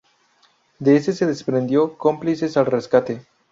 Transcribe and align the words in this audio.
De 0.79 0.95
ese 0.95 1.13
se 1.13 1.27
desprendió 1.27 1.95
"Cómplices 1.95 2.57
al 2.57 2.65
rescate". 2.65 3.23